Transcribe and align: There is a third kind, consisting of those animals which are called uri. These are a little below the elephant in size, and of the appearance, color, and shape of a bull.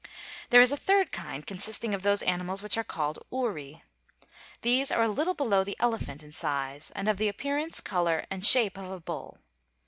There 0.49 0.61
is 0.63 0.71
a 0.71 0.77
third 0.77 1.11
kind, 1.11 1.45
consisting 1.45 1.93
of 1.93 2.01
those 2.01 2.23
animals 2.23 2.63
which 2.63 2.75
are 2.75 2.83
called 2.83 3.19
uri. 3.31 3.83
These 4.63 4.89
are 4.91 5.03
a 5.03 5.07
little 5.07 5.35
below 5.35 5.63
the 5.63 5.77
elephant 5.79 6.23
in 6.23 6.33
size, 6.33 6.91
and 6.95 7.07
of 7.07 7.17
the 7.17 7.27
appearance, 7.27 7.79
color, 7.79 8.25
and 8.31 8.43
shape 8.43 8.79
of 8.79 8.89
a 8.89 8.99
bull. 8.99 9.37